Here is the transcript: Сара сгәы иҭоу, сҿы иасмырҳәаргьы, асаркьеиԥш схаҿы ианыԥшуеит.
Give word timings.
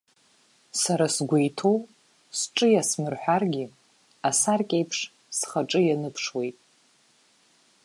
Сара 0.81 1.05
сгәы 1.15 1.37
иҭоу, 1.47 1.77
сҿы 2.37 2.67
иасмырҳәаргьы, 2.71 3.65
асаркьеиԥш 4.29 4.99
схаҿы 5.37 5.79
ианыԥшуеит. 5.83 6.57